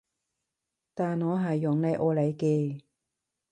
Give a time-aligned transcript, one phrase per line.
[0.95, 2.81] 但我係用嚟愛你嘅